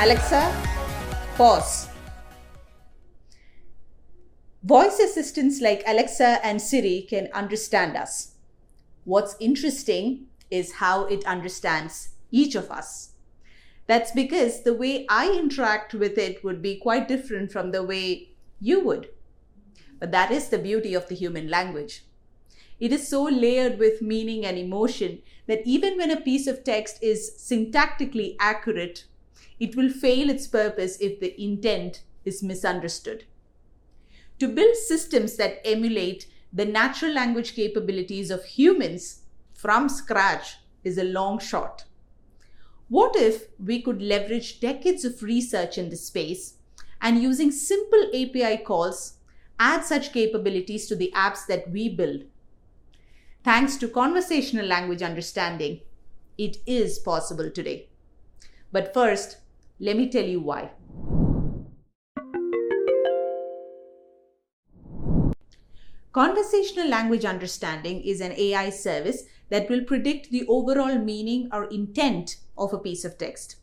[0.00, 0.50] Alexa,
[1.36, 1.89] pause.
[4.70, 8.34] Voice assistants like Alexa and Siri can understand us.
[9.02, 13.14] What's interesting is how it understands each of us.
[13.88, 18.28] That's because the way I interact with it would be quite different from the way
[18.60, 19.08] you would.
[19.98, 22.04] But that is the beauty of the human language.
[22.78, 27.02] It is so layered with meaning and emotion that even when a piece of text
[27.02, 29.06] is syntactically accurate,
[29.58, 33.24] it will fail its purpose if the intent is misunderstood.
[34.40, 41.04] To build systems that emulate the natural language capabilities of humans from scratch is a
[41.04, 41.84] long shot.
[42.88, 46.54] What if we could leverage decades of research in this space
[47.02, 49.18] and using simple API calls,
[49.58, 52.24] add such capabilities to the apps that we build?
[53.44, 55.82] Thanks to conversational language understanding,
[56.38, 57.90] it is possible today.
[58.72, 59.36] But first,
[59.78, 60.70] let me tell you why.
[66.12, 72.36] Conversational language understanding is an AI service that will predict the overall meaning or intent
[72.56, 73.56] of a piece of text.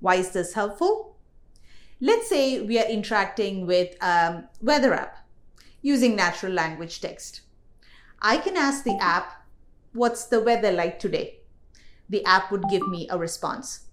[0.00, 1.16] Why is this helpful?
[2.00, 5.18] Let's say we are interacting with a weather app
[5.82, 7.42] using natural language text.
[8.20, 9.36] I can ask the app,
[9.92, 11.40] What's the weather like today?
[12.08, 13.90] The app would give me a response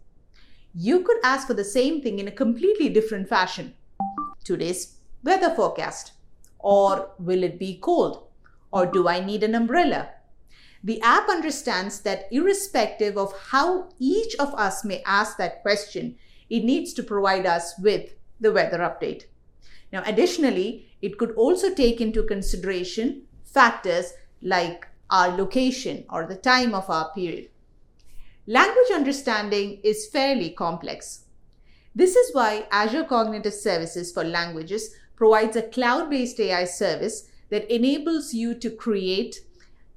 [0.79, 3.73] you could ask for the same thing in a completely different fashion.
[4.43, 6.11] Today's weather forecast.
[6.59, 8.27] Or will it be cold?
[8.71, 10.09] Or do I need an umbrella?
[10.83, 16.17] The app understands that irrespective of how each of us may ask that question,
[16.49, 19.23] it needs to provide us with the weather update.
[19.91, 26.73] Now, additionally, it could also take into consideration factors like our location or the time
[26.73, 27.49] of our period.
[28.45, 31.25] Language understanding is fairly complex.
[31.95, 37.69] This is why Azure Cognitive Services for Languages provides a cloud based AI service that
[37.73, 39.41] enables you to create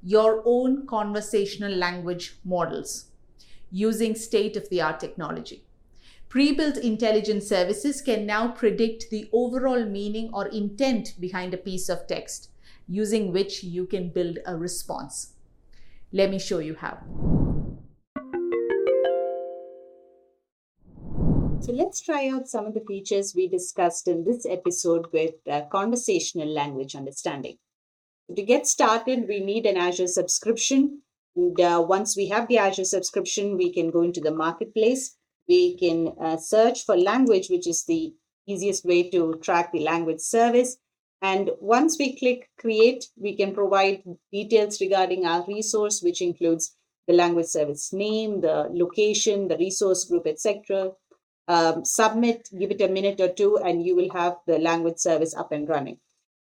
[0.02, 3.06] your own conversational language models
[3.70, 5.62] using state of the art technology.
[6.28, 11.88] Pre built intelligence services can now predict the overall meaning or intent behind a piece
[11.88, 12.50] of text,
[12.88, 15.32] using which you can build a response.
[16.12, 17.39] Let me show you how.
[21.70, 25.66] So let's try out some of the features we discussed in this episode with uh,
[25.70, 27.58] conversational language understanding.
[28.34, 31.02] To get started, we need an Azure subscription.
[31.36, 35.16] And uh, once we have the Azure subscription, we can go into the marketplace.
[35.48, 38.14] We can uh, search for language, which is the
[38.48, 40.76] easiest way to track the language service.
[41.22, 44.02] And once we click create, we can provide
[44.32, 46.74] details regarding our resource, which includes
[47.06, 50.94] the language service name, the location, the resource group, etc
[51.48, 55.34] um, submit, give it a minute or two, and you will have the language service
[55.34, 55.98] up and running.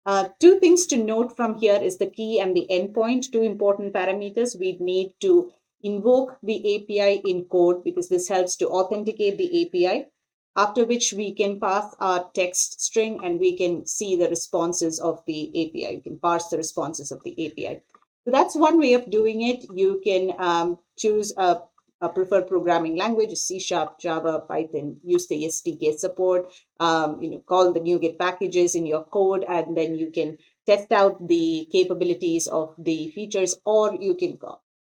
[0.04, 3.92] Uh, two things to note from here is the key and the endpoint, two important
[3.92, 4.58] parameters.
[4.58, 10.06] We need to invoke the API in code because this helps to authenticate the API,
[10.56, 15.22] after which we can pass our text string and we can see the responses of
[15.26, 15.96] the API.
[15.96, 17.82] You can parse the responses of the API.
[18.24, 19.66] So that's one way of doing it.
[19.72, 21.60] You can um, choose a
[22.02, 24.96] uh, preferred programming language is C Sharp, Java, Python.
[25.04, 26.52] Use the SDK support.
[26.80, 30.36] Um, you know, call the NuGet packages in your code, and then you can
[30.66, 34.38] test out the capabilities of the features, or you can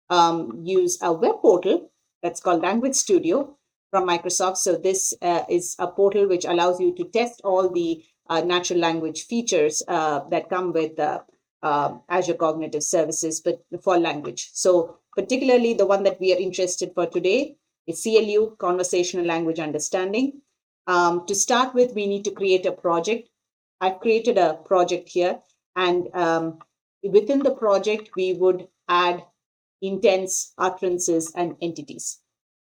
[0.09, 1.91] um, use a web portal
[2.23, 3.57] that's called Language Studio
[3.89, 4.57] from Microsoft.
[4.57, 8.79] So this uh, is a portal which allows you to test all the uh, natural
[8.79, 10.97] language features uh, that come with
[11.63, 14.49] uh, Azure Cognitive Services, but for language.
[14.53, 17.55] So particularly the one that we are interested for today
[17.87, 20.41] is CLU, Conversational Language Understanding.
[20.87, 23.29] Um, to start with, we need to create a project.
[23.79, 25.39] I've created a project here,
[25.75, 26.59] and um,
[27.03, 29.23] within the project, we would add
[29.81, 32.19] intents, utterances, and entities.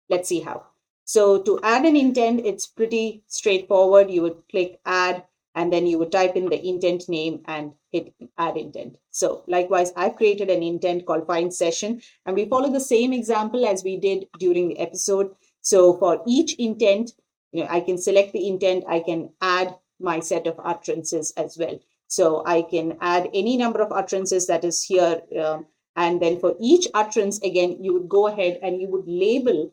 [0.10, 0.66] Let's see how.
[1.06, 4.12] So to add an intent, it's pretty straightforward.
[4.12, 5.24] You would click add,
[5.58, 8.96] and then you would type in the intent name and hit add intent.
[9.10, 13.66] So likewise, I've created an intent called find session and we follow the same example
[13.66, 15.32] as we did during the episode.
[15.62, 17.12] So for each intent,
[17.52, 21.58] you know, I can select the intent, I can add my set of utterances as
[21.58, 21.80] well.
[22.06, 25.24] So I can add any number of utterances that is here.
[25.42, 25.66] Um,
[25.96, 29.72] and then for each utterance, again, you would go ahead and you would label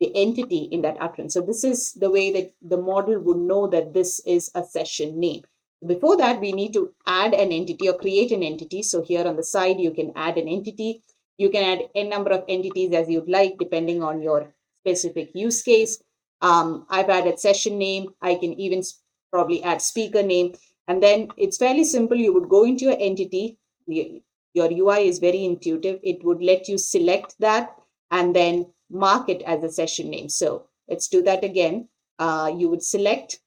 [0.00, 1.34] the entity in that utterance.
[1.34, 5.18] So this is the way that the model would know that this is a session
[5.18, 5.42] name.
[5.86, 8.82] Before that, we need to add an entity or create an entity.
[8.82, 11.02] So here on the side, you can add an entity.
[11.38, 14.52] You can add a number of entities as you'd like, depending on your
[14.82, 16.02] specific use case.
[16.40, 18.08] Um, I've added session name.
[18.20, 18.82] I can even
[19.30, 20.54] probably add speaker name.
[20.88, 22.16] And then it's fairly simple.
[22.16, 23.58] You would go into your entity.
[23.86, 26.00] Your UI is very intuitive.
[26.02, 27.74] It would let you select that
[28.10, 30.28] and then mark it as a session name.
[30.28, 31.88] So let's do that again.
[32.18, 33.40] Uh, you would select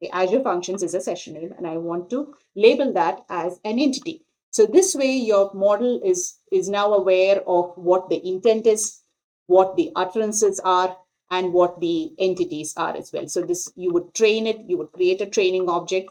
[0.00, 3.78] the Azure Functions is a session name, and I want to label that as an
[3.78, 4.24] entity.
[4.50, 9.00] So this way, your model is, is now aware of what the intent is,
[9.46, 10.96] what the utterances are,
[11.30, 13.28] and what the entities are as well.
[13.28, 16.10] So this you would train it, you would create a training object,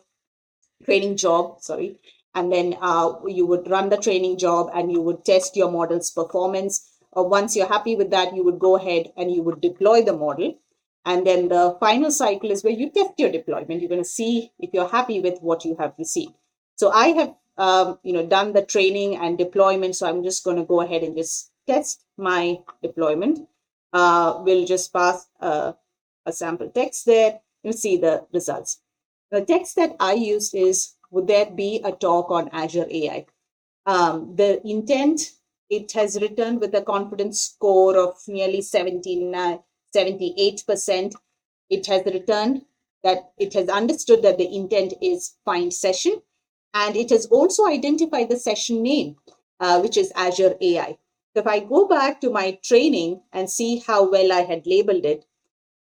[0.86, 2.00] training job, sorry,
[2.36, 6.12] and then uh, you would run the training job and you would test your model's
[6.12, 6.89] performance.
[7.16, 10.14] Uh, once you're happy with that, you would go ahead and you would deploy the
[10.14, 10.58] model.
[11.06, 13.82] And then the final cycle is where you test your deployment.
[13.82, 16.34] You're going to see if you're happy with what you have received.
[16.76, 19.96] So I have, um, you know, done the training and deployment.
[19.96, 23.48] So I'm just going to go ahead and just test my deployment.
[23.92, 25.74] Uh, we'll just pass uh,
[26.26, 27.40] a sample text there.
[27.64, 28.82] You'll see the results.
[29.32, 33.26] The text that I used is, would there be a talk on Azure AI?
[33.86, 35.32] Um, the intent,
[35.70, 39.60] it has returned with a confidence score of nearly 79,
[39.96, 41.14] 78%.
[41.70, 42.64] It has returned
[43.04, 46.22] that it has understood that the intent is find session.
[46.74, 49.16] And it has also identified the session name,
[49.60, 50.98] uh, which is Azure AI.
[51.34, 55.06] So if I go back to my training and see how well I had labeled
[55.06, 55.26] it,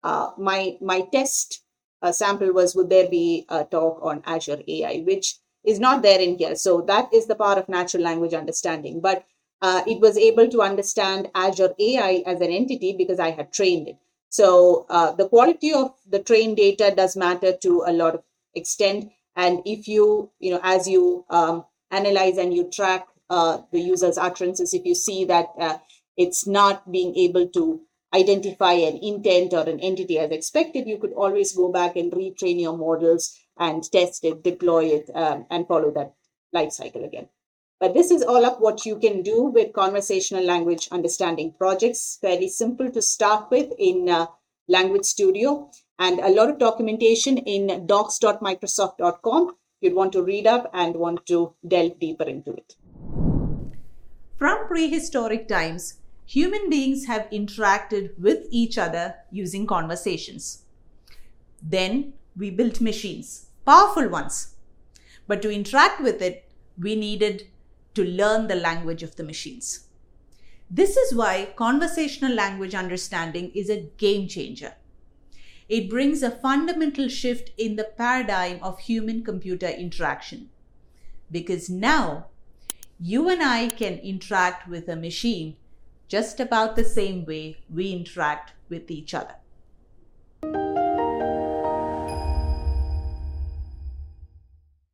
[0.02, 1.62] uh, my, my test
[2.02, 6.20] uh, sample was would there be a talk on Azure AI, which is not there
[6.20, 6.54] in here.
[6.54, 9.00] So that is the part of natural language understanding.
[9.00, 9.24] But
[9.62, 13.88] uh, it was able to understand Azure AI as an entity because I had trained
[13.88, 13.96] it.
[14.30, 18.22] So uh, the quality of the trained data does matter to a lot of
[18.54, 19.10] extent.
[19.36, 24.18] And if you, you know, as you um, analyze and you track uh, the user's
[24.18, 25.78] utterances, if you see that uh,
[26.16, 27.80] it's not being able to
[28.14, 32.60] identify an intent or an entity as expected, you could always go back and retrain
[32.60, 36.14] your models and test it, deploy it, um, and follow that
[36.52, 37.28] life cycle again.
[37.80, 42.18] But this is all up what you can do with conversational language understanding projects.
[42.20, 44.26] Fairly simple to start with in uh,
[44.68, 49.56] Language Studio and a lot of documentation in docs.microsoft.com.
[49.80, 52.76] You'd want to read up and want to delve deeper into it.
[54.36, 60.64] From prehistoric times, human beings have interacted with each other using conversations.
[61.62, 64.54] Then we built machines, powerful ones.
[65.26, 67.46] But to interact with it, we needed
[67.94, 69.86] to learn the language of the machines.
[70.70, 74.74] This is why conversational language understanding is a game changer.
[75.68, 80.50] It brings a fundamental shift in the paradigm of human computer interaction.
[81.30, 82.26] Because now,
[83.00, 85.56] you and I can interact with a machine
[86.06, 89.36] just about the same way we interact with each other.